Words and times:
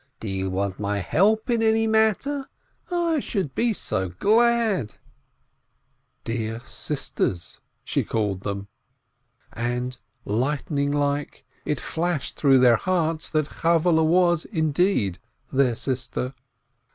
Do 0.19 0.27
you 0.27 0.49
want 0.49 0.79
my 0.79 0.97
help 0.97 1.47
in 1.47 1.61
any 1.61 1.85
matter? 1.85 2.49
I 2.89 3.19
should 3.19 3.53
be 3.53 3.71
so 3.71 4.09
glad" 4.09 4.95
"Dear 6.23 6.59
sisters" 6.61 7.59
she 7.83 8.03
called 8.03 8.39
them, 8.39 8.67
and 9.53 9.99
lightning 10.25 10.91
like 10.91 11.45
it 11.65 11.79
flashed 11.79 12.35
through 12.35 12.57
their 12.57 12.77
hearts 12.77 13.29
that 13.29 13.61
Chavveh 13.61 14.03
was, 14.03 14.43
indeed, 14.45 15.19
their 15.51 15.75
sister. 15.75 16.33